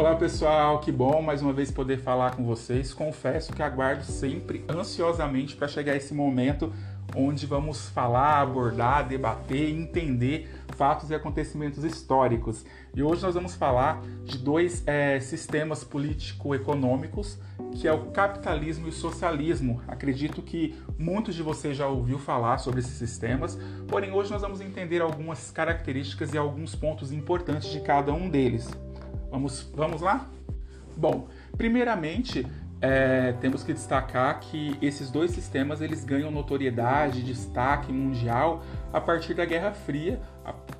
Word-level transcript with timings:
Olá 0.00 0.16
pessoal, 0.16 0.78
que 0.78 0.90
bom 0.90 1.20
mais 1.20 1.42
uma 1.42 1.52
vez 1.52 1.70
poder 1.70 1.98
falar 1.98 2.34
com 2.34 2.42
vocês. 2.42 2.94
Confesso 2.94 3.52
que 3.52 3.62
aguardo 3.62 4.02
sempre 4.02 4.64
ansiosamente 4.66 5.54
para 5.54 5.68
chegar 5.68 5.94
esse 5.94 6.14
momento 6.14 6.72
onde 7.14 7.44
vamos 7.44 7.90
falar, 7.90 8.40
abordar, 8.40 9.06
debater 9.06 9.68
entender 9.68 10.48
fatos 10.68 11.10
e 11.10 11.14
acontecimentos 11.14 11.84
históricos. 11.84 12.64
E 12.94 13.02
hoje 13.02 13.22
nós 13.22 13.34
vamos 13.34 13.54
falar 13.54 14.00
de 14.24 14.38
dois 14.38 14.82
é, 14.86 15.20
sistemas 15.20 15.84
político-econômicos, 15.84 17.38
que 17.74 17.86
é 17.86 17.92
o 17.92 18.06
capitalismo 18.06 18.86
e 18.86 18.88
o 18.88 18.94
socialismo. 18.94 19.82
Acredito 19.86 20.40
que 20.40 20.74
muitos 20.98 21.34
de 21.34 21.42
vocês 21.42 21.76
já 21.76 21.86
ouviu 21.86 22.18
falar 22.18 22.56
sobre 22.56 22.80
esses 22.80 22.94
sistemas, 22.94 23.58
porém 23.86 24.10
hoje 24.12 24.30
nós 24.30 24.40
vamos 24.40 24.62
entender 24.62 25.02
algumas 25.02 25.50
características 25.50 26.32
e 26.32 26.38
alguns 26.38 26.74
pontos 26.74 27.12
importantes 27.12 27.70
de 27.70 27.80
cada 27.80 28.14
um 28.14 28.30
deles. 28.30 28.66
Vamos, 29.30 29.70
vamos 29.74 30.00
lá? 30.00 30.28
Bom, 30.96 31.28
primeiramente, 31.56 32.46
é, 32.80 33.32
temos 33.40 33.62
que 33.62 33.72
destacar 33.72 34.40
que 34.40 34.76
esses 34.80 35.10
dois 35.10 35.30
sistemas 35.30 35.80
eles 35.80 36.04
ganham 36.04 36.30
notoriedade, 36.30 37.22
destaque 37.22 37.92
mundial 37.92 38.62
a 38.92 39.00
partir 39.00 39.34
da 39.34 39.44
Guerra 39.44 39.72
Fria, 39.72 40.20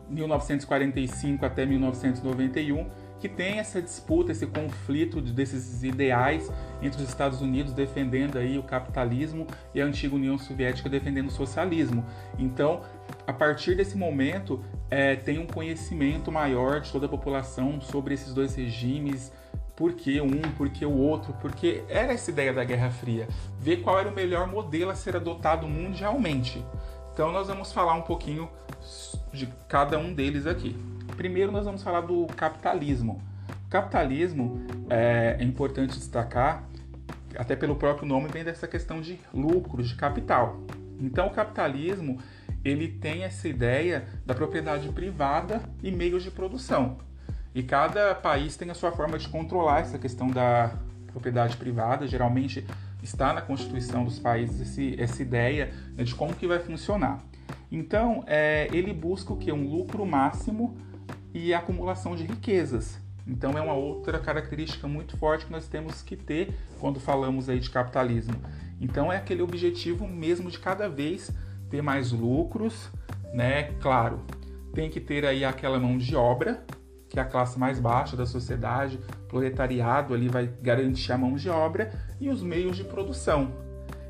1945 0.08 1.44
até 1.44 1.66
1991, 1.66 2.88
que 3.20 3.28
tem 3.28 3.58
essa 3.58 3.82
disputa, 3.82 4.32
esse 4.32 4.46
conflito 4.46 5.20
desses 5.20 5.82
ideais 5.82 6.50
entre 6.80 7.02
os 7.02 7.08
Estados 7.08 7.42
Unidos 7.42 7.74
defendendo 7.74 8.38
aí 8.38 8.58
o 8.58 8.62
capitalismo 8.62 9.46
e 9.74 9.80
a 9.80 9.84
antiga 9.84 10.14
União 10.14 10.38
Soviética 10.38 10.88
defendendo 10.88 11.28
o 11.28 11.30
socialismo. 11.30 12.04
Então, 12.38 12.80
a 13.26 13.32
partir 13.32 13.76
desse 13.76 13.96
momento, 13.96 14.64
é, 14.90 15.14
tem 15.14 15.38
um 15.38 15.46
conhecimento 15.46 16.32
maior 16.32 16.80
de 16.80 16.90
toda 16.90 17.06
a 17.06 17.08
população 17.08 17.80
sobre 17.80 18.14
esses 18.14 18.32
dois 18.32 18.54
regimes, 18.54 19.30
por 19.76 19.92
que 19.92 20.20
um, 20.20 20.40
por 20.56 20.68
que 20.70 20.84
o 20.84 20.94
outro, 20.94 21.34
porque 21.40 21.84
era 21.88 22.12
essa 22.12 22.30
ideia 22.30 22.52
da 22.52 22.64
Guerra 22.64 22.90
Fria, 22.90 23.28
ver 23.58 23.78
qual 23.78 23.98
era 23.98 24.08
o 24.08 24.14
melhor 24.14 24.46
modelo 24.46 24.90
a 24.90 24.94
ser 24.94 25.16
adotado 25.16 25.66
mundialmente. 25.66 26.64
Então 27.12 27.32
nós 27.32 27.48
vamos 27.48 27.72
falar 27.72 27.94
um 27.94 28.02
pouquinho 28.02 28.48
de 29.32 29.46
cada 29.68 29.98
um 29.98 30.12
deles 30.12 30.46
aqui. 30.46 30.76
Primeiro 31.20 31.52
nós 31.52 31.66
vamos 31.66 31.82
falar 31.82 32.00
do 32.00 32.26
capitalismo. 32.28 33.20
O 33.66 33.68
capitalismo 33.68 34.64
é, 34.88 35.36
é 35.38 35.44
importante 35.44 35.98
destacar, 35.98 36.64
até 37.36 37.54
pelo 37.54 37.76
próprio 37.76 38.08
nome 38.08 38.28
vem 38.28 38.42
dessa 38.42 38.66
questão 38.66 39.02
de 39.02 39.20
lucros, 39.30 39.90
de 39.90 39.96
capital. 39.96 40.58
Então 40.98 41.26
o 41.26 41.30
capitalismo 41.30 42.18
ele 42.64 42.88
tem 42.88 43.24
essa 43.24 43.46
ideia 43.46 44.08
da 44.24 44.34
propriedade 44.34 44.88
privada 44.88 45.60
e 45.82 45.90
meios 45.90 46.22
de 46.22 46.30
produção. 46.30 46.96
E 47.54 47.62
cada 47.62 48.14
país 48.14 48.56
tem 48.56 48.70
a 48.70 48.74
sua 48.74 48.90
forma 48.90 49.18
de 49.18 49.28
controlar 49.28 49.80
essa 49.80 49.98
questão 49.98 50.26
da 50.26 50.72
propriedade 51.08 51.54
privada. 51.58 52.06
Geralmente 52.06 52.66
está 53.02 53.34
na 53.34 53.42
constituição 53.42 54.06
dos 54.06 54.18
países 54.18 54.58
esse, 54.58 54.98
essa 54.98 55.20
ideia 55.20 55.70
né, 55.94 56.02
de 56.02 56.14
como 56.14 56.34
que 56.34 56.46
vai 56.46 56.60
funcionar. 56.60 57.22
Então, 57.70 58.24
é, 58.26 58.68
ele 58.72 58.94
busca 58.94 59.34
o 59.34 59.36
que? 59.36 59.52
Um 59.52 59.68
lucro 59.68 60.06
máximo 60.06 60.88
e 61.32 61.54
a 61.54 61.58
acumulação 61.58 62.14
de 62.14 62.24
riquezas. 62.24 62.98
Então, 63.26 63.56
é 63.56 63.60
uma 63.60 63.74
outra 63.74 64.18
característica 64.18 64.88
muito 64.88 65.16
forte 65.16 65.46
que 65.46 65.52
nós 65.52 65.68
temos 65.68 66.02
que 66.02 66.16
ter 66.16 66.54
quando 66.78 66.98
falamos 66.98 67.48
aí 67.48 67.60
de 67.60 67.70
capitalismo. 67.70 68.34
Então, 68.80 69.12
é 69.12 69.16
aquele 69.16 69.42
objetivo 69.42 70.08
mesmo 70.08 70.50
de 70.50 70.58
cada 70.58 70.88
vez 70.88 71.30
ter 71.68 71.82
mais 71.82 72.12
lucros, 72.12 72.90
né? 73.32 73.74
Claro, 73.80 74.20
tem 74.74 74.90
que 74.90 75.00
ter 75.00 75.24
aí 75.24 75.44
aquela 75.44 75.78
mão 75.78 75.96
de 75.96 76.16
obra, 76.16 76.64
que 77.08 77.18
é 77.18 77.22
a 77.22 77.26
classe 77.26 77.58
mais 77.58 77.78
baixa 77.78 78.16
da 78.16 78.26
sociedade, 78.26 78.98
proletariado 79.28 80.14
ali 80.14 80.28
vai 80.28 80.46
garantir 80.60 81.12
a 81.12 81.18
mão 81.18 81.34
de 81.34 81.48
obra 81.48 81.92
e 82.20 82.28
os 82.28 82.42
meios 82.42 82.76
de 82.76 82.84
produção. 82.84 83.52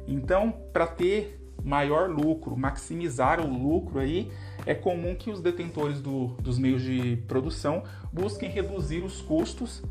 Então, 0.06 0.50
para 0.72 0.86
ter 0.86 1.39
maior 1.64 2.08
lucro, 2.08 2.56
maximizar 2.56 3.40
o 3.40 3.48
lucro 3.48 3.98
aí, 3.98 4.30
é 4.66 4.74
comum 4.74 5.14
que 5.14 5.30
os 5.30 5.40
detentores 5.40 6.00
do, 6.00 6.28
dos 6.40 6.58
meios 6.58 6.82
de 6.82 7.16
produção 7.28 7.82
busquem 8.12 8.50
reduzir 8.50 9.02
os 9.02 9.20
custos 9.22 9.82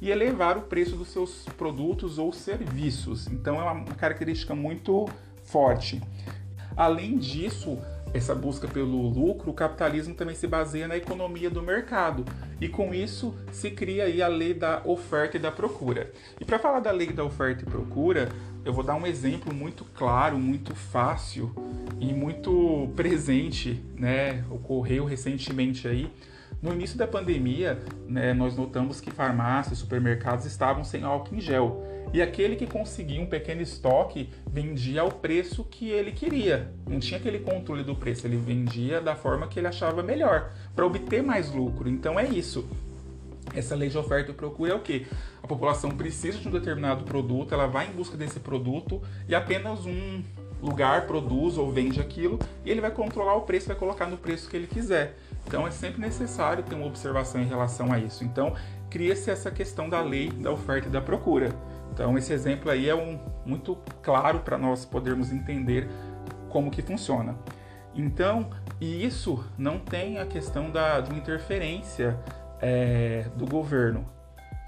e 0.00 0.10
elevar 0.10 0.56
o 0.56 0.62
preço 0.62 0.96
dos 0.96 1.08
seus 1.08 1.46
produtos 1.56 2.18
ou 2.18 2.32
serviços. 2.32 3.26
Então 3.28 3.60
é 3.60 3.70
uma 3.70 3.84
característica 3.94 4.54
muito 4.54 5.06
forte. 5.44 6.00
Além 6.76 7.18
disso, 7.18 7.78
essa 8.14 8.34
busca 8.34 8.68
pelo 8.68 9.08
lucro, 9.08 9.50
o 9.50 9.54
capitalismo 9.54 10.14
também 10.14 10.34
se 10.34 10.46
baseia 10.46 10.86
na 10.86 10.96
economia 10.96 11.50
do 11.50 11.62
mercado. 11.62 12.24
E 12.60 12.68
com 12.68 12.92
isso 12.92 13.34
se 13.52 13.70
cria 13.70 14.04
aí 14.04 14.20
a 14.20 14.28
lei 14.28 14.52
da 14.52 14.82
oferta 14.84 15.36
e 15.36 15.40
da 15.40 15.50
procura. 15.50 16.12
E 16.40 16.44
para 16.44 16.58
falar 16.58 16.80
da 16.80 16.90
lei 16.90 17.12
da 17.12 17.24
oferta 17.24 17.62
e 17.62 17.66
procura, 17.66 18.28
eu 18.64 18.72
vou 18.72 18.84
dar 18.84 18.96
um 18.96 19.06
exemplo 19.06 19.54
muito 19.54 19.84
claro, 19.94 20.38
muito 20.38 20.74
fácil 20.74 21.54
e 22.00 22.12
muito 22.12 22.90
presente, 22.96 23.82
né? 23.96 24.44
Ocorreu 24.50 25.04
recentemente 25.04 25.86
aí. 25.86 26.10
No 26.60 26.72
início 26.72 26.98
da 26.98 27.06
pandemia, 27.06 27.80
né, 28.08 28.34
nós 28.34 28.56
notamos 28.56 29.00
que 29.00 29.12
farmácias, 29.12 29.78
supermercados 29.78 30.44
estavam 30.44 30.82
sem 30.82 31.04
álcool 31.04 31.36
em 31.36 31.40
gel 31.40 31.84
e 32.12 32.20
aquele 32.20 32.56
que 32.56 32.66
conseguia 32.66 33.20
um 33.20 33.26
pequeno 33.26 33.62
estoque 33.62 34.30
vendia 34.50 35.02
ao 35.02 35.10
preço 35.10 35.62
que 35.62 35.88
ele 35.88 36.10
queria. 36.10 36.72
Não 36.88 36.98
tinha 36.98 37.20
aquele 37.20 37.38
controle 37.38 37.84
do 37.84 37.94
preço, 37.94 38.26
ele 38.26 38.36
vendia 38.36 39.00
da 39.00 39.14
forma 39.14 39.46
que 39.46 39.60
ele 39.60 39.68
achava 39.68 40.02
melhor, 40.02 40.50
para 40.74 40.84
obter 40.84 41.22
mais 41.22 41.52
lucro. 41.52 41.88
Então 41.88 42.18
é 42.18 42.26
isso. 42.26 42.68
Essa 43.54 43.76
lei 43.76 43.88
de 43.88 43.96
oferta 43.96 44.32
e 44.32 44.34
procura 44.34 44.72
é 44.72 44.74
o 44.74 44.80
que? 44.80 45.06
A 45.42 45.46
população 45.46 45.90
precisa 45.90 46.38
de 46.38 46.48
um 46.48 46.50
determinado 46.50 47.04
produto, 47.04 47.54
ela 47.54 47.66
vai 47.66 47.86
em 47.88 47.92
busca 47.92 48.16
desse 48.16 48.40
produto 48.40 49.00
e 49.28 49.34
apenas 49.34 49.86
um 49.86 50.22
lugar 50.60 51.06
produz 51.06 51.56
ou 51.56 51.70
vende 51.70 52.00
aquilo 52.00 52.38
e 52.64 52.70
ele 52.70 52.80
vai 52.80 52.90
controlar 52.90 53.36
o 53.36 53.42
preço, 53.42 53.68
vai 53.68 53.76
colocar 53.76 54.06
no 54.06 54.16
preço 54.16 54.48
que 54.48 54.56
ele 54.56 54.66
quiser. 54.66 55.16
Então 55.48 55.66
é 55.66 55.70
sempre 55.70 55.98
necessário 56.02 56.62
ter 56.62 56.74
uma 56.74 56.84
observação 56.84 57.40
em 57.40 57.46
relação 57.46 57.90
a 57.90 57.98
isso. 57.98 58.22
Então 58.22 58.54
cria-se 58.90 59.30
essa 59.30 59.50
questão 59.50 59.88
da 59.88 60.02
lei 60.02 60.28
da 60.30 60.52
oferta 60.52 60.88
e 60.88 60.90
da 60.90 61.00
procura. 61.00 61.48
Então 61.90 62.16
esse 62.18 62.34
exemplo 62.34 62.70
aí 62.70 62.86
é 62.86 62.94
um 62.94 63.18
muito 63.46 63.76
claro 64.02 64.40
para 64.40 64.58
nós 64.58 64.84
podermos 64.84 65.32
entender 65.32 65.88
como 66.50 66.70
que 66.70 66.82
funciona. 66.82 67.34
Então, 67.94 68.50
e 68.78 69.04
isso 69.04 69.42
não 69.56 69.78
tem 69.78 70.18
a 70.18 70.26
questão 70.26 70.70
da, 70.70 71.00
de 71.00 71.16
interferência 71.16 72.18
é, 72.60 73.24
do 73.34 73.46
governo, 73.46 74.04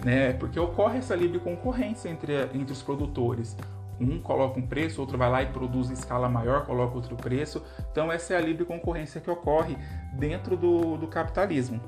né? 0.02 0.32
Porque 0.32 0.58
ocorre 0.58 0.98
essa 0.98 1.14
livre 1.14 1.38
concorrência 1.38 2.08
entre, 2.08 2.32
entre 2.54 2.72
os 2.72 2.82
produtores. 2.82 3.54
Um 4.00 4.18
coloca 4.20 4.58
um 4.58 4.66
preço, 4.66 5.00
outro 5.00 5.18
vai 5.18 5.30
lá 5.30 5.42
e 5.42 5.46
produz 5.46 5.90
em 5.90 5.92
escala 5.92 6.28
maior, 6.28 6.64
coloca 6.64 6.96
outro 6.96 7.16
preço. 7.16 7.62
Então, 7.90 8.10
essa 8.10 8.34
é 8.34 8.36
a 8.36 8.40
livre 8.40 8.64
concorrência 8.64 9.20
que 9.20 9.30
ocorre 9.30 9.76
dentro 10.14 10.56
do, 10.56 10.96
do 10.96 11.06
capitalismo. 11.06 11.80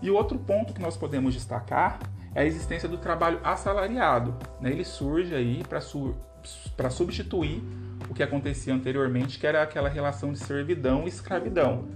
E 0.00 0.10
outro 0.10 0.38
ponto 0.38 0.74
que 0.74 0.82
nós 0.82 0.96
podemos 0.96 1.32
destacar 1.32 2.00
é 2.34 2.42
a 2.42 2.44
existência 2.44 2.88
do 2.88 2.98
trabalho 2.98 3.40
assalariado. 3.44 4.34
Né? 4.60 4.70
Ele 4.70 4.84
surge 4.84 5.34
aí 5.34 5.62
para 5.68 5.80
su 5.80 6.14
substituir 6.90 7.62
o 8.10 8.14
que 8.14 8.22
acontecia 8.22 8.74
anteriormente, 8.74 9.38
que 9.38 9.46
era 9.46 9.62
aquela 9.62 9.88
relação 9.88 10.32
de 10.32 10.40
servidão 10.40 11.04
e 11.04 11.08
escravidão, 11.08 11.86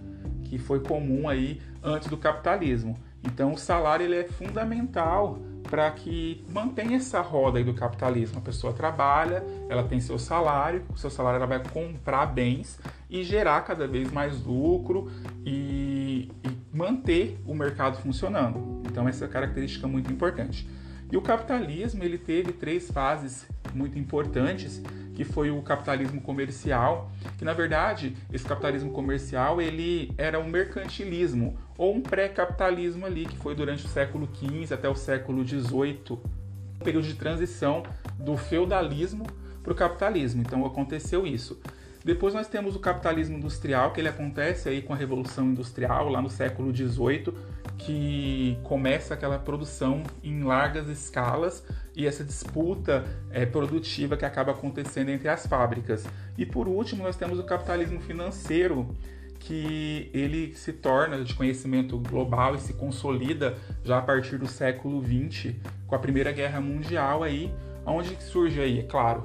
que 0.45 0.57
foi 0.57 0.79
comum 0.79 1.29
aí 1.29 1.61
antes 1.83 2.09
do 2.09 2.17
capitalismo. 2.17 2.97
Então 3.25 3.53
o 3.53 3.59
salário 3.59 4.07
ele 4.07 4.17
é 4.17 4.25
fundamental 4.25 5.41
para 5.71 5.91
que 5.91 6.45
mantenha 6.53 6.97
essa 6.97 7.21
roda 7.21 7.59
aí 7.59 7.65
do 7.65 7.75
capitalismo. 7.75 8.39
A 8.39 8.41
pessoa 8.41 8.73
trabalha, 8.73 9.45
ela 9.69 9.85
tem 9.85 10.01
seu 10.01 10.19
salário, 10.19 10.83
o 10.93 10.97
seu 10.97 11.11
salário 11.11 11.37
ela 11.37 11.47
vai 11.47 11.63
comprar 11.63 12.27
bens 12.27 12.79
e 13.11 13.23
gerar 13.23 13.63
cada 13.63 13.87
vez 13.87 14.11
mais 14.11 14.45
lucro 14.45 15.11
e, 15.45 16.31
e 16.45 16.77
manter 16.77 17.39
o 17.47 17.55
mercado 17.55 17.99
funcionando. 17.99 18.83
Então 18.87 19.09
essa 19.09 19.25
é 19.25 19.29
característica 19.29 19.87
muito 19.87 20.13
importante. 20.13 20.69
E 21.11 21.17
o 21.17 21.23
capitalismo 21.23 22.03
ele 22.03 22.19
teve 22.19 22.53
três 22.53 22.91
fases 22.91 23.47
muito 23.73 23.99
importantes, 23.99 24.83
que 25.17 25.25
foi 25.25 25.51
o 25.51 25.63
capitalismo 25.63 26.21
comercial, 26.21 27.11
que 27.39 27.45
na 27.45 27.55
verdade 27.55 28.15
esse 28.31 28.45
capitalismo 28.45 28.93
comercial 28.93 29.63
ele 29.63 30.13
era 30.19 30.39
um 30.39 30.47
mercantilismo 30.47 31.59
ou 31.79 31.95
um 31.95 32.03
pré-capitalismo 32.03 33.07
ali 33.07 33.25
que 33.25 33.37
foi 33.39 33.55
durante 33.55 33.87
o 33.87 33.89
século 33.89 34.29
XV 34.33 34.75
até 34.75 34.89
o 34.89 34.95
século 34.95 35.43
XVIII, 35.43 36.03
um 36.11 36.85
período 36.85 37.07
de 37.07 37.15
transição 37.15 37.83
do 38.19 38.37
feudalismo 38.37 39.27
para 39.63 39.73
o 39.73 39.75
capitalismo. 39.75 40.43
Então 40.43 40.67
aconteceu 40.67 41.27
isso. 41.27 41.59
Depois 42.05 42.35
nós 42.35 42.47
temos 42.47 42.77
o 42.77 42.79
capitalismo 42.79 43.39
industrial, 43.39 43.93
que 43.93 44.01
ele 44.01 44.09
acontece 44.09 44.69
aí 44.69 44.81
com 44.81 44.93
a 44.93 44.97
Revolução 44.97 45.47
Industrial, 45.47 46.09
lá 46.09 46.23
no 46.23 46.31
século 46.31 46.73
XVIII, 46.73 47.35
que 47.79 48.59
começa 48.63 49.15
aquela 49.15 49.39
produção 49.39 50.03
em 50.23 50.43
largas 50.43 50.89
escalas 50.89 51.65
e 51.95 52.07
essa 52.07 52.25
disputa 52.25 53.05
é, 53.31 53.45
produtiva 53.45 54.17
que 54.17 54.25
acaba 54.25 54.53
acontecendo 54.53 55.11
entre 55.11 55.29
as 55.29 55.47
fábricas. 55.47 56.07
E 56.37 56.45
por 56.45 56.69
último, 56.69 57.03
nós 57.03 57.17
temos 57.17 57.39
o 57.39 57.45
capitalismo 57.45 58.01
financeiro, 58.01 58.95
que 59.39 60.11
ele 60.13 60.55
se 60.57 60.73
torna 60.73 61.23
de 61.23 61.35
conhecimento 61.35 61.99
global 61.99 62.55
e 62.55 62.59
se 62.59 62.73
consolida 62.73 63.57
já 63.85 63.99
a 63.99 64.03
partir 64.03 64.39
do 64.39 64.49
século 64.49 65.01
XX, 65.03 65.55
com 65.87 65.95
a 65.95 65.99
Primeira 65.99 66.33
Guerra 66.33 66.61
Mundial 66.61 67.23
aí, 67.23 67.55
onde 67.85 68.21
surge 68.23 68.61
aí, 68.61 68.81
é 68.81 68.83
claro, 68.83 69.23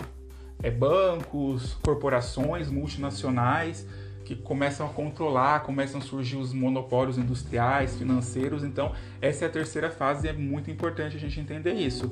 é 0.62 0.70
bancos, 0.70 1.74
corporações 1.82 2.70
multinacionais 2.70 3.88
que 4.24 4.36
começam 4.36 4.86
a 4.86 4.90
controlar, 4.90 5.62
começam 5.62 6.00
a 6.00 6.04
surgir 6.04 6.38
os 6.38 6.54
monopólios 6.54 7.18
industriais, 7.18 7.98
financeiros. 7.98 8.64
Então, 8.64 8.94
essa 9.22 9.46
é 9.46 9.48
a 9.48 9.52
terceira 9.52 9.90
fase 9.90 10.28
e 10.28 10.30
é 10.30 10.34
muito 10.34 10.70
importante 10.70 11.16
a 11.16 11.20
gente 11.20 11.40
entender 11.40 11.74
isso. 11.74 12.12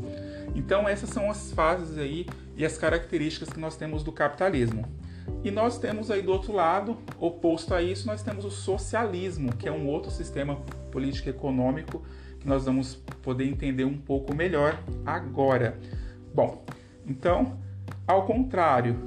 Então, 0.56 0.88
essas 0.88 1.10
são 1.10 1.30
as 1.30 1.52
fases 1.52 1.98
aí 1.98 2.26
e 2.58 2.66
as 2.66 2.78
características 2.78 3.50
que 3.50 3.60
nós 3.60 3.76
temos 3.76 4.04
do 4.04 4.12
capitalismo. 4.12 4.86
E 5.44 5.52
nós 5.52 5.78
temos 5.78 6.12
aí 6.12 6.22
do 6.22 6.32
outro 6.32 6.54
lado, 6.54 6.98
oposto 7.20 7.74
a 7.74 7.82
isso, 7.82 8.08
nós 8.08 8.22
temos 8.22 8.44
o 8.44 8.52
socialismo, 8.52 9.56
que 9.56 9.68
é 9.68 9.72
um 9.72 9.88
outro 9.88 10.12
sistema 10.12 10.56
político 10.92 11.30
econômico 11.30 12.04
que 12.40 12.48
nós 12.48 12.66
vamos 12.66 12.96
poder 13.22 13.46
entender 13.46 13.86
um 13.86 13.98
pouco 13.98 14.34
melhor 14.34 14.82
agora. 15.06 15.78
Bom, 16.34 16.64
então, 17.06 17.58
ao 18.08 18.26
contrário 18.26 18.98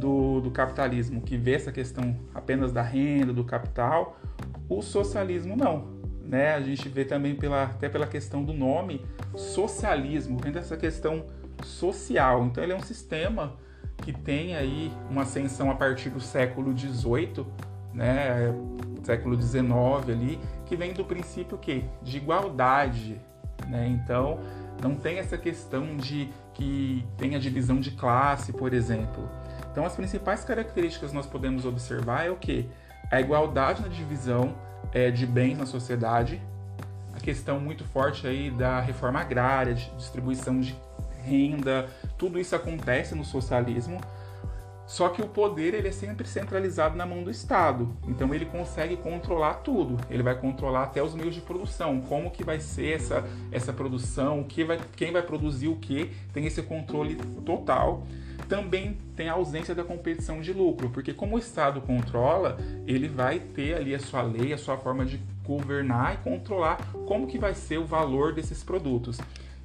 do, 0.00 0.40
do 0.40 0.50
capitalismo, 0.50 1.20
que 1.20 1.36
vê 1.36 1.54
essa 1.54 1.70
questão 1.70 2.16
apenas 2.34 2.72
da 2.72 2.82
renda, 2.82 3.32
do 3.32 3.44
capital, 3.44 4.18
o 4.68 4.80
socialismo 4.80 5.54
não. 5.54 6.00
Né? 6.24 6.54
A 6.54 6.60
gente 6.60 6.88
vê 6.88 7.04
também 7.04 7.34
pela, 7.34 7.64
até 7.64 7.88
pela 7.88 8.06
questão 8.06 8.42
do 8.42 8.52
nome, 8.52 9.04
socialismo, 9.36 10.38
vem 10.42 10.50
dessa 10.50 10.76
questão 10.76 11.26
social. 11.62 12.44
Então 12.46 12.64
ele 12.64 12.72
é 12.72 12.76
um 12.76 12.82
sistema 12.82 13.56
que 13.98 14.12
tem 14.12 14.56
aí 14.56 14.90
uma 15.10 15.22
ascensão 15.22 15.70
a 15.70 15.74
partir 15.74 16.08
do 16.08 16.20
século 16.20 16.76
XVIII, 16.76 17.44
né, 17.92 18.54
século 19.02 19.40
XIX 19.40 19.70
ali, 20.08 20.38
que 20.64 20.76
vem 20.76 20.92
do 20.92 21.04
princípio 21.04 21.58
que 21.58 21.84
de 22.02 22.16
igualdade, 22.16 23.20
né? 23.68 23.88
Então 23.88 24.38
não 24.82 24.94
tem 24.94 25.18
essa 25.18 25.36
questão 25.36 25.96
de 25.96 26.28
que 26.54 27.04
tenha 27.16 27.38
divisão 27.38 27.80
de 27.80 27.90
classe, 27.90 28.52
por 28.52 28.72
exemplo. 28.72 29.28
Então 29.70 29.84
as 29.84 29.94
principais 29.94 30.44
características 30.44 31.10
que 31.10 31.16
nós 31.16 31.26
podemos 31.26 31.64
observar 31.64 32.26
é 32.26 32.30
o 32.30 32.36
que 32.36 32.68
a 33.10 33.20
igualdade 33.20 33.82
na 33.82 33.88
divisão 33.88 34.54
é, 34.92 35.10
de 35.10 35.26
bens 35.26 35.58
na 35.58 35.66
sociedade, 35.66 36.40
a 37.12 37.20
questão 37.20 37.60
muito 37.60 37.84
forte 37.84 38.26
aí 38.26 38.50
da 38.50 38.80
reforma 38.80 39.20
agrária, 39.20 39.74
de 39.74 39.90
distribuição 39.96 40.60
de 40.60 40.76
renda, 41.24 41.88
tudo 42.16 42.38
isso 42.38 42.54
acontece 42.56 43.14
no 43.14 43.24
socialismo. 43.24 44.00
Só 44.86 45.08
que 45.08 45.22
o 45.22 45.28
poder 45.28 45.72
ele 45.72 45.86
é 45.86 45.92
sempre 45.92 46.26
centralizado 46.26 46.96
na 46.96 47.06
mão 47.06 47.22
do 47.22 47.30
Estado. 47.30 47.94
Então 48.08 48.34
ele 48.34 48.44
consegue 48.44 48.96
controlar 48.96 49.54
tudo. 49.54 49.96
Ele 50.10 50.20
vai 50.20 50.34
controlar 50.34 50.82
até 50.82 51.00
os 51.00 51.14
meios 51.14 51.32
de 51.32 51.40
produção, 51.40 52.00
como 52.00 52.28
que 52.28 52.42
vai 52.42 52.58
ser 52.58 52.96
essa, 52.96 53.24
essa 53.52 53.72
produção, 53.72 54.42
que 54.42 54.64
vai, 54.64 54.80
quem 54.96 55.12
vai 55.12 55.22
produzir 55.22 55.68
o 55.68 55.76
que, 55.76 56.10
tem 56.32 56.44
esse 56.44 56.60
controle 56.62 57.14
total. 57.46 58.02
Também 58.50 58.98
tem 59.14 59.28
a 59.28 59.34
ausência 59.34 59.74
da 59.74 59.84
competição 59.84 60.40
de 60.42 60.52
lucro, 60.52 60.90
porque 60.90 61.14
como 61.14 61.36
o 61.36 61.38
Estado 61.38 61.80
controla, 61.80 62.58
ele 62.84 63.08
vai 63.08 63.38
ter 63.38 63.76
ali 63.76 63.94
a 63.94 64.00
sua 64.00 64.22
lei, 64.22 64.52
a 64.52 64.58
sua 64.58 64.76
forma 64.76 65.06
de 65.06 65.20
governar 65.44 66.14
e 66.14 66.16
controlar 66.18 66.78
como 67.06 67.28
que 67.28 67.38
vai 67.38 67.54
ser 67.54 67.78
o 67.78 67.86
valor 67.86 68.34
desses 68.34 68.64
produtos 68.64 69.18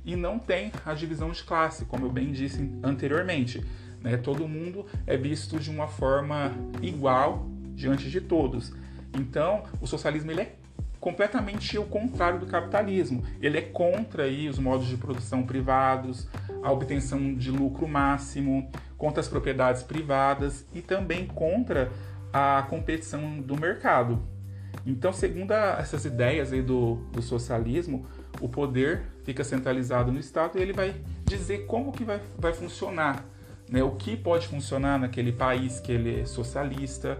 e 0.06 0.16
não 0.16 0.38
tem 0.38 0.72
a 0.86 0.94
divisão 0.94 1.32
de 1.32 1.44
classe, 1.44 1.86
como 1.86 2.06
eu 2.06 2.12
bem 2.12 2.32
disse 2.32 2.70
anteriormente. 2.84 3.66
Né? 4.02 4.18
Todo 4.18 4.48
mundo 4.48 4.86
é 5.08 5.18
visto 5.18 5.60
de 5.60 5.72
uma 5.72 5.88
forma 5.88 6.52
igual 6.80 7.48
diante 7.74 8.08
de 8.10 8.22
todos. 8.22 8.72
Então, 9.18 9.64
o 9.82 9.88
socialismo 9.88 10.30
ele 10.30 10.42
é 10.42 10.56
completamente 11.00 11.78
o 11.78 11.86
contrário 11.86 12.40
do 12.40 12.46
capitalismo. 12.46 13.24
Ele 13.42 13.58
é 13.58 13.62
contra 13.62 14.24
aí 14.24 14.48
os 14.48 14.60
modos 14.60 14.88
de 14.88 14.98
produção 14.98 15.44
privados, 15.44 16.28
a 16.65 16.71
obtenção 16.71 17.35
de 17.35 17.51
lucro 17.51 17.88
máximo, 17.88 18.71
contra 18.97 19.21
as 19.21 19.27
propriedades 19.27 19.83
privadas 19.83 20.65
e 20.73 20.81
também 20.81 21.27
contra 21.27 21.91
a 22.33 22.65
competição 22.67 23.39
do 23.39 23.56
mercado. 23.56 24.19
Então, 24.83 25.13
segundo 25.13 25.53
essas 25.53 26.06
ideias 26.06 26.51
aí 26.51 26.63
do, 26.63 26.95
do 27.12 27.21
socialismo, 27.21 28.07
o 28.41 28.50
poder 28.50 29.03
fica 29.23 29.44
centralizado 29.44 30.12
no 30.12 30.19
Estado 30.19 30.57
e 30.57 30.62
ele 30.62 30.73
vai 30.73 30.95
dizer 31.23 31.67
como 31.67 31.91
que 31.91 32.03
vai, 32.03 32.19
vai 32.35 32.51
funcionar, 32.51 33.23
né? 33.69 33.83
o 33.83 33.91
que 33.91 34.17
pode 34.17 34.47
funcionar 34.47 35.00
naquele 35.00 35.31
país 35.31 35.79
que 35.79 35.91
ele 35.91 36.21
é 36.21 36.25
socialista. 36.25 37.15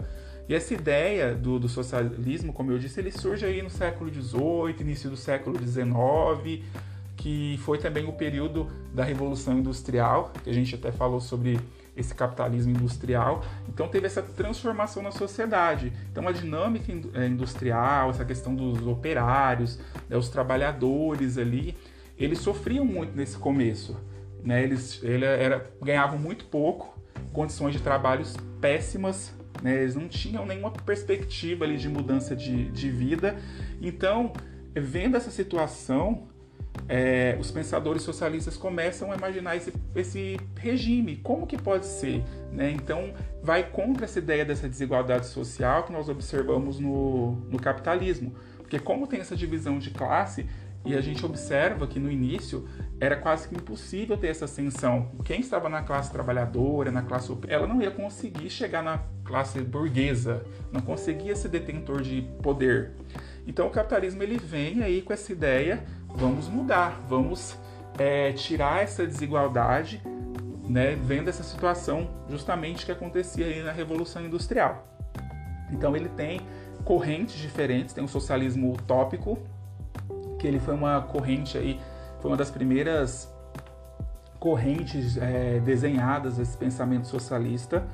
E 0.48 0.54
essa 0.54 0.74
ideia 0.74 1.34
do, 1.34 1.60
do 1.60 1.68
socialismo, 1.68 2.52
como 2.52 2.72
eu 2.72 2.78
disse, 2.78 2.98
ele 2.98 3.12
surge 3.12 3.46
aí 3.46 3.62
no 3.62 3.70
século 3.70 4.12
XVIII, 4.12 4.80
início 4.80 5.08
do 5.08 5.16
século 5.16 5.56
XIX, 5.56 6.64
que 7.16 7.58
foi 7.64 7.78
também 7.78 8.06
o 8.06 8.12
período 8.12 8.70
da 8.92 9.02
Revolução 9.02 9.58
Industrial, 9.58 10.32
que 10.44 10.50
a 10.50 10.52
gente 10.52 10.74
até 10.74 10.92
falou 10.92 11.20
sobre 11.20 11.58
esse 11.96 12.14
capitalismo 12.14 12.72
industrial. 12.72 13.42
Então 13.68 13.88
teve 13.88 14.06
essa 14.06 14.22
transformação 14.22 15.02
na 15.02 15.10
sociedade. 15.10 15.92
Então 16.12 16.28
a 16.28 16.32
dinâmica 16.32 16.92
é, 17.14 17.26
industrial, 17.26 18.10
essa 18.10 18.24
questão 18.24 18.54
dos 18.54 18.86
operários, 18.86 19.78
né, 20.08 20.16
os 20.16 20.28
trabalhadores 20.28 21.38
ali, 21.38 21.74
eles 22.18 22.38
sofriam 22.38 22.84
muito 22.84 23.16
nesse 23.16 23.38
começo. 23.38 23.96
Né? 24.44 24.62
Eles 24.62 25.02
ele 25.02 25.24
era, 25.24 25.68
ganhavam 25.82 26.18
muito 26.18 26.44
pouco, 26.44 26.96
condições 27.32 27.72
de 27.72 27.80
trabalhos 27.80 28.36
péssimas, 28.60 29.32
né? 29.62 29.82
eles 29.82 29.94
não 29.94 30.06
tinham 30.06 30.44
nenhuma 30.44 30.70
perspectiva 30.70 31.64
ali 31.64 31.78
de 31.78 31.88
mudança 31.88 32.36
de, 32.36 32.70
de 32.70 32.90
vida. 32.90 33.36
Então, 33.80 34.32
vendo 34.74 35.16
essa 35.16 35.30
situação, 35.30 36.28
é, 36.88 37.36
os 37.40 37.50
pensadores 37.50 38.02
socialistas 38.02 38.56
começam 38.56 39.12
a 39.12 39.16
imaginar 39.16 39.56
esse, 39.56 39.72
esse 39.94 40.40
regime, 40.56 41.16
como 41.16 41.46
que 41.46 41.56
pode 41.56 41.86
ser? 41.86 42.22
Né? 42.52 42.70
Então, 42.70 43.12
vai 43.42 43.64
contra 43.64 44.04
essa 44.04 44.18
ideia 44.18 44.44
dessa 44.44 44.68
desigualdade 44.68 45.26
social 45.26 45.84
que 45.84 45.92
nós 45.92 46.08
observamos 46.08 46.78
no, 46.78 47.32
no 47.50 47.58
capitalismo. 47.58 48.34
Porque 48.58 48.78
como 48.78 49.06
tem 49.06 49.20
essa 49.20 49.36
divisão 49.36 49.78
de 49.78 49.90
classe, 49.90 50.46
e 50.86 50.94
a 50.94 51.00
gente 51.00 51.26
observa 51.26 51.84
que 51.86 51.98
no 51.98 52.08
início 52.08 52.66
era 53.00 53.16
quase 53.16 53.48
que 53.48 53.56
impossível 53.56 54.16
ter 54.16 54.28
essa 54.28 54.44
ascensão. 54.44 55.10
Quem 55.24 55.40
estava 55.40 55.68
na 55.68 55.82
classe 55.82 56.12
trabalhadora, 56.12 56.92
na 56.92 57.02
classe 57.02 57.36
ela 57.48 57.66
não 57.66 57.82
ia 57.82 57.90
conseguir 57.90 58.48
chegar 58.48 58.84
na 58.84 59.00
classe 59.24 59.60
burguesa, 59.60 60.46
não 60.70 60.80
conseguia 60.80 61.34
ser 61.34 61.48
detentor 61.48 62.02
de 62.02 62.22
poder. 62.40 62.92
Então 63.46 63.66
o 63.66 63.70
capitalismo 63.70 64.22
ele 64.22 64.38
vem 64.38 64.82
aí 64.82 65.02
com 65.02 65.12
essa 65.12 65.32
ideia 65.32 65.84
vamos 66.16 66.48
mudar, 66.48 67.00
vamos 67.08 67.56
é, 67.98 68.32
tirar 68.32 68.82
essa 68.82 69.06
desigualdade, 69.06 70.02
né, 70.68 70.96
vendo 70.96 71.28
essa 71.28 71.42
situação 71.42 72.08
justamente 72.28 72.84
que 72.84 72.92
acontecia 72.92 73.46
aí 73.46 73.62
na 73.62 73.72
Revolução 73.72 74.24
Industrial. 74.24 74.84
Então 75.70 75.94
ele 75.94 76.08
tem 76.08 76.40
correntes 76.84 77.36
diferentes, 77.36 77.94
tem 77.94 78.02
o 78.02 78.08
socialismo 78.08 78.72
utópico, 78.72 79.38
que 80.38 80.46
ele 80.46 80.58
foi 80.58 80.74
uma 80.74 81.02
corrente 81.02 81.56
aí, 81.56 81.80
foi 82.20 82.30
uma 82.30 82.36
das 82.36 82.50
primeiras 82.50 83.32
correntes 84.38 85.16
é, 85.16 85.60
desenhadas 85.60 86.38
esse 86.38 86.56
pensamento 86.56 87.06
socialista, 87.06 87.84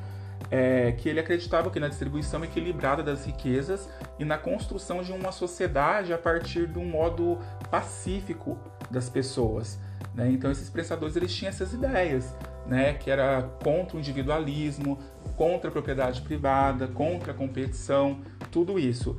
é, 0.51 0.93
que 0.93 1.09
ele 1.09 1.21
acreditava 1.21 1.71
que 1.71 1.81
na 1.81 1.89
distribuição 1.89 2.45
equilibrada 2.45 3.03
das 3.03 3.25
riquezas 3.25 3.89
e 4.19 4.25
na 4.25 4.39
construção 4.39 5.03
de 5.03 5.13
uma 5.13 5.33
sociedade 5.33 6.13
a 6.13 6.19
partir 6.19 6.67
de 6.67 6.79
um 6.79 6.85
modo 6.85 7.39
pacífico 7.71 8.59
das 8.91 9.09
pessoas. 9.09 9.79
Né? 10.15 10.31
Então 10.31 10.51
esses 10.51 10.69
pensadores 10.69 11.17
eles 11.17 11.35
tinham 11.35 11.49
essas 11.49 11.73
ideias, 11.73 12.35
né? 12.67 12.95
que 12.95 13.11
era 13.11 13.43
contra 13.63 13.97
o 13.97 14.01
individualismo, 14.01 14.99
contra 15.37 15.69
a 15.69 15.73
propriedade 15.73 16.21
privada, 16.21 16.87
contra 16.87 17.33
a 17.33 17.35
competição, 17.35 18.21
tudo 18.51 18.79
isso. 18.79 19.19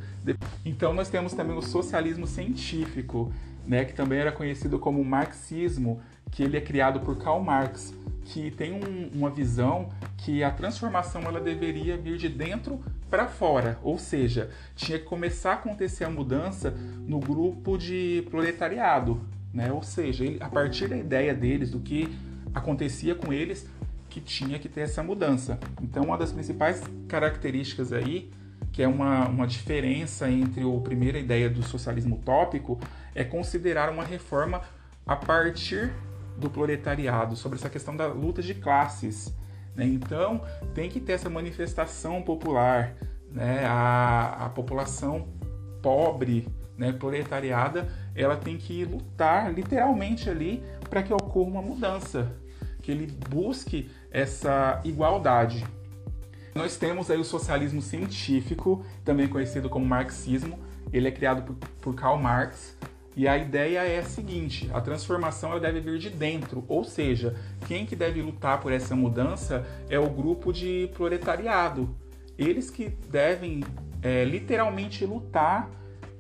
Então 0.63 0.93
nós 0.93 1.09
temos 1.09 1.33
também 1.33 1.57
o 1.57 1.61
socialismo 1.61 2.27
científico, 2.27 3.33
né? 3.65 3.85
que 3.85 3.93
também 3.93 4.19
era 4.19 4.31
conhecido 4.31 4.77
como 4.77 5.03
marxismo, 5.03 6.01
que 6.31 6.43
ele 6.43 6.57
é 6.57 6.61
criado 6.61 6.99
por 6.99 7.17
Karl 7.17 7.41
Marx 7.41 7.93
que 8.25 8.51
tem 8.51 8.73
um, 8.73 9.09
uma 9.13 9.29
visão 9.29 9.89
que 10.23 10.41
a 10.41 10.49
transformação 10.49 11.21
ela 11.23 11.41
deveria 11.41 11.97
vir 11.97 12.17
de 12.17 12.29
dentro 12.29 12.81
para 13.09 13.27
fora, 13.27 13.77
ou 13.83 13.99
seja, 13.99 14.49
tinha 14.73 14.97
que 14.97 15.03
começar 15.03 15.51
a 15.51 15.53
acontecer 15.55 16.05
a 16.05 16.09
mudança 16.09 16.71
no 17.05 17.19
grupo 17.19 17.77
de 17.77 18.25
proletariado, 18.29 19.19
né? 19.53 19.69
Ou 19.69 19.83
seja, 19.83 20.23
a 20.39 20.47
partir 20.47 20.87
da 20.87 20.95
ideia 20.95 21.33
deles, 21.33 21.69
do 21.69 21.79
que 21.81 22.09
acontecia 22.55 23.13
com 23.13 23.33
eles, 23.33 23.67
que 24.09 24.21
tinha 24.21 24.57
que 24.57 24.69
ter 24.69 24.81
essa 24.81 25.03
mudança. 25.03 25.59
Então, 25.81 26.03
uma 26.03 26.17
das 26.17 26.31
principais 26.31 26.81
características 27.09 27.91
aí, 27.91 28.31
que 28.71 28.81
é 28.81 28.87
uma, 28.87 29.27
uma 29.27 29.45
diferença 29.45 30.31
entre 30.31 30.63
a 30.63 30.79
primeira 30.79 31.19
ideia 31.19 31.49
do 31.49 31.61
socialismo 31.63 32.15
utópico, 32.15 32.79
é 33.13 33.25
considerar 33.25 33.89
uma 33.89 34.05
reforma 34.05 34.61
a 35.05 35.17
partir 35.17 35.91
do 36.37 36.49
proletariado, 36.49 37.35
sobre 37.35 37.59
essa 37.59 37.69
questão 37.69 37.93
da 37.93 38.07
luta 38.07 38.41
de 38.41 38.53
classes. 38.53 39.33
Né? 39.75 39.85
Então, 39.85 40.41
tem 40.73 40.89
que 40.89 40.99
ter 40.99 41.13
essa 41.13 41.29
manifestação 41.29 42.21
popular, 42.21 42.95
né, 43.31 43.65
a, 43.65 44.45
a 44.45 44.49
população 44.49 45.27
pobre, 45.81 46.47
né, 46.77 46.91
proletariada, 46.91 47.87
ela 48.15 48.35
tem 48.35 48.57
que 48.57 48.85
lutar 48.85 49.51
literalmente 49.53 50.29
ali 50.29 50.63
para 50.89 51.03
que 51.03 51.13
ocorra 51.13 51.49
uma 51.49 51.61
mudança, 51.61 52.31
que 52.81 52.91
ele 52.91 53.07
busque 53.29 53.89
essa 54.11 54.81
igualdade. 54.83 55.65
Nós 56.53 56.77
temos 56.77 57.09
aí 57.09 57.17
o 57.17 57.23
socialismo 57.23 57.81
científico, 57.81 58.85
também 59.03 59.27
conhecido 59.27 59.69
como 59.69 59.85
marxismo. 59.85 60.59
Ele 60.91 61.07
é 61.07 61.11
criado 61.11 61.41
por, 61.41 61.55
por 61.81 61.95
Karl 61.95 62.17
Marx, 62.17 62.77
e 63.15 63.27
a 63.27 63.38
ideia 63.38 63.79
é 63.79 64.00
a 64.00 64.03
seguinte: 64.03 64.70
a 64.74 64.82
transformação 64.82 65.51
ela 65.51 65.60
deve 65.60 65.79
vir 65.79 66.00
de 66.00 66.10
dentro, 66.10 66.63
ou 66.67 66.84
seja, 66.84 67.36
quem 67.67 67.86
que 67.86 67.96
deve 67.96 68.22
lutar 68.22 68.60
por 68.60 68.72
essa 68.72 68.96
mudança 68.96 69.65
é 69.89 70.00
o 70.00 70.10
grupo 70.10 70.51
de 70.51 70.89
proletariado. 70.93 71.96
Eles 72.38 72.70
que 72.70 72.89
devem 73.10 73.62
é, 74.01 74.25
literalmente 74.25 75.05
lutar 75.05 75.70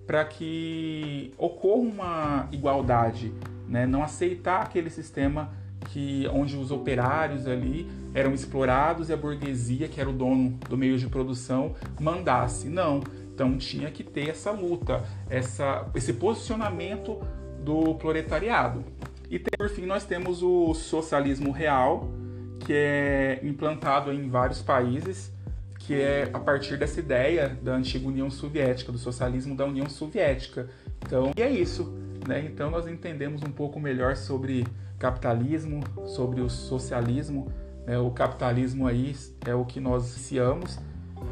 para 0.05 0.23
que 0.25 1.33
ocorra 1.37 1.81
uma 1.81 2.47
igualdade, 2.51 3.33
né? 3.67 3.85
não 3.85 4.03
aceitar 4.03 4.61
aquele 4.61 4.89
sistema 4.89 5.51
que 5.89 6.27
onde 6.31 6.55
os 6.55 6.71
operários 6.71 7.47
ali 7.47 7.89
eram 8.13 8.33
explorados 8.33 9.09
e 9.09 9.13
a 9.13 9.17
burguesia, 9.17 9.87
que 9.87 9.99
era 9.99 10.09
o 10.09 10.13
dono 10.13 10.57
do 10.69 10.77
meio 10.77 10.97
de 10.97 11.07
produção, 11.07 11.75
mandasse. 11.99 12.69
Não, 12.69 13.01
então 13.33 13.57
tinha 13.57 13.89
que 13.89 14.03
ter 14.03 14.29
essa 14.29 14.51
luta, 14.51 15.03
essa, 15.29 15.89
esse 15.95 16.13
posicionamento 16.13 17.19
do 17.59 17.95
proletariado. 17.95 18.83
E 19.29 19.39
por 19.39 19.69
fim 19.69 19.85
nós 19.85 20.05
temos 20.05 20.43
o 20.43 20.73
socialismo 20.73 21.51
real, 21.51 22.09
que 22.59 22.73
é 22.73 23.39
implantado 23.43 24.13
em 24.13 24.29
vários 24.29 24.61
países, 24.61 25.33
que 25.79 25.95
é 25.95 26.29
a 26.31 26.39
partir 26.39 26.77
dessa 26.77 26.99
ideia 26.99 27.57
da 27.61 27.73
antiga 27.73 28.07
União 28.07 28.29
Soviética, 28.29 28.91
do 28.91 28.97
socialismo 28.97 29.55
da 29.55 29.65
União 29.65 29.89
Soviética. 29.89 30.69
Então, 31.05 31.31
e 31.35 31.41
é 31.41 31.49
isso, 31.49 31.91
né? 32.27 32.45
Então 32.45 32.69
nós 32.69 32.87
entendemos 32.87 33.41
um 33.41 33.51
pouco 33.51 33.79
melhor 33.79 34.15
sobre 34.15 34.65
capitalismo, 34.97 35.81
sobre 36.05 36.39
o 36.39 36.49
socialismo. 36.49 37.51
Né? 37.85 37.97
O 37.97 38.11
capitalismo 38.11 38.87
aí 38.87 39.13
é 39.45 39.53
o 39.53 39.65
que 39.65 39.79
nós 39.81 40.11
iniciamos 40.11 40.79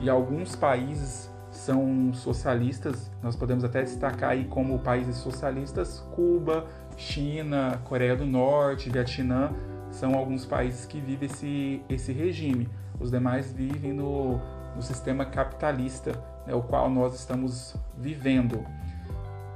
e 0.01 0.09
alguns 0.09 0.55
países 0.55 1.30
são 1.51 2.13
socialistas, 2.13 3.11
nós 3.21 3.35
podemos 3.35 3.63
até 3.63 3.83
destacar 3.83 4.31
aí 4.31 4.45
como 4.45 4.79
países 4.79 5.17
socialistas, 5.17 5.99
Cuba, 6.15 6.65
China, 6.95 7.79
Coreia 7.83 8.15
do 8.15 8.25
Norte, 8.25 8.89
Vietnã, 8.89 9.51
são 9.91 10.15
alguns 10.15 10.45
países 10.45 10.85
que 10.85 10.99
vivem 11.01 11.29
esse, 11.29 11.83
esse 11.89 12.13
regime. 12.13 12.69
Os 12.99 13.11
demais 13.11 13.51
vivem 13.51 13.91
no, 13.91 14.39
no 14.75 14.81
sistema 14.81 15.25
capitalista, 15.25 16.11
né, 16.47 16.53
o 16.55 16.61
qual 16.61 16.89
nós 16.89 17.15
estamos 17.15 17.75
vivendo. 17.97 18.65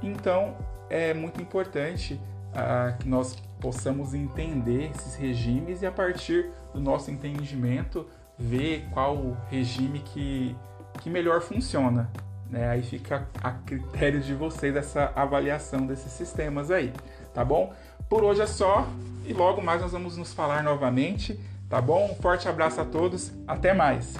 Então, 0.02 0.54
é 0.90 1.14
muito 1.14 1.40
importante 1.40 2.20
ah, 2.54 2.94
que 2.98 3.08
nós 3.08 3.36
possamos 3.58 4.12
entender 4.12 4.90
esses 4.90 5.16
regimes 5.16 5.80
e, 5.80 5.86
a 5.86 5.92
partir 5.92 6.50
do 6.74 6.80
nosso 6.80 7.10
entendimento, 7.10 8.06
ver 8.38 8.86
qual 8.92 9.36
regime 9.48 10.00
que 10.00 10.54
que 10.96 11.10
melhor 11.10 11.40
funciona. 11.40 12.10
Né? 12.50 12.68
Aí 12.68 12.82
fica 12.82 13.28
a 13.42 13.50
critério 13.50 14.20
de 14.20 14.34
vocês 14.34 14.76
essa 14.76 15.12
avaliação 15.16 15.86
desses 15.86 16.12
sistemas 16.12 16.70
aí, 16.70 16.92
tá 17.34 17.44
bom? 17.44 17.72
Por 18.08 18.22
hoje 18.22 18.42
é 18.42 18.46
só 18.46 18.86
e 19.24 19.32
logo 19.32 19.60
mais 19.60 19.80
nós 19.80 19.92
vamos 19.92 20.16
nos 20.16 20.32
falar 20.32 20.62
novamente, 20.62 21.38
tá 21.68 21.80
bom? 21.80 22.10
Um 22.12 22.14
forte 22.14 22.48
abraço 22.48 22.80
a 22.80 22.84
todos, 22.84 23.32
até 23.48 23.74
mais! 23.74 24.14